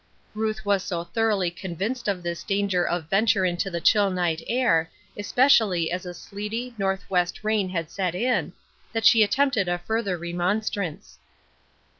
Ruth 0.33 0.65
was 0.65 0.81
so 0.83 1.03
thoroughly 1.03 1.51
convinced 1.51 2.07
of 2.07 2.23
this 2.23 2.43
danger 2.43 2.87
of 2.87 3.07
venture 3.07 3.45
into 3.45 3.69
the 3.69 3.79
chill 3.79 4.09
night 4.09 4.41
air, 4.47 4.89
especially 5.15 5.91
as 5.91 6.07
a 6.07 6.13
sleety, 6.15 6.73
northwest 6.79 7.43
rain 7.43 7.69
had 7.69 7.91
set 7.91 8.15
in, 8.15 8.53
that 8.93 9.05
she 9.05 9.23
at 9.23 9.29
tempted 9.29 9.67
a 9.69 9.77
further 9.77 10.17
remonstrance. 10.17 11.19